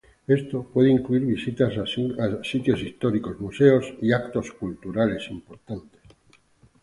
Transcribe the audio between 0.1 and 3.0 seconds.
Esto puede incluir visitas a sitios